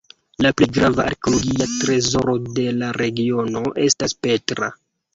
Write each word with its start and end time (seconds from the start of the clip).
La 0.45 0.51
plej 0.61 0.67
grava 0.77 1.05
arkeologia 1.11 1.69
trezoro 1.75 2.37
de 2.57 2.67
la 2.81 2.93
regiono 3.01 3.65
estas 3.89 4.21
Petra. 4.27 4.77